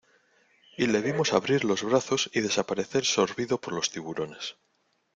[0.77, 4.55] y le vimos abrir los brazos y desaparecer sorbido por los tiburones.